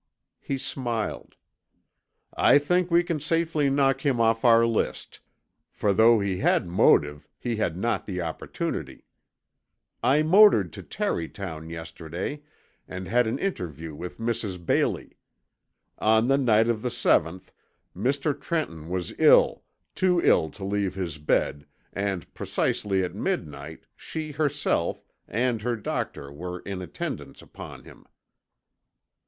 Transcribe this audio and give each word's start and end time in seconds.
He 0.39 0.57
smiled. 0.57 1.35
"I 2.35 2.57
think 2.57 2.89
we 2.89 3.03
can 3.03 3.19
safely 3.19 3.69
knock 3.69 4.03
him 4.03 4.19
off 4.19 4.43
our 4.43 4.65
list, 4.65 5.19
for 5.69 5.93
though 5.93 6.19
he 6.19 6.39
had 6.39 6.65
motive 6.67 7.29
he 7.37 7.57
had 7.57 7.77
not 7.77 8.07
the 8.07 8.19
opportunity. 8.19 9.05
I 10.01 10.23
motored 10.23 10.73
to 10.73 10.81
Tarrytown 10.81 11.69
yesterday 11.69 12.41
and 12.87 13.07
had 13.07 13.27
an 13.27 13.37
interview 13.37 13.93
with 13.93 14.17
Mrs. 14.17 14.57
Bailey. 14.65 15.17
On 15.99 16.27
the 16.29 16.37
night 16.39 16.67
of 16.67 16.81
the 16.81 16.89
seventh, 16.89 17.51
Mr. 17.95 18.33
Trenton 18.33 18.89
was 18.89 19.13
ill, 19.19 19.63
too 19.93 20.19
ill 20.19 20.49
to 20.49 20.63
leave 20.65 20.95
his 20.95 21.19
bed, 21.19 21.67
and 21.93 22.33
precisely 22.33 23.03
at 23.03 23.13
midnight 23.13 23.85
she, 23.95 24.31
herself, 24.31 25.05
and 25.27 25.61
her 25.61 25.75
doctor 25.75 26.31
were 26.33 26.59
in 26.61 26.81
attendance 26.81 27.39
upon 27.43 27.83
him." 27.83 28.07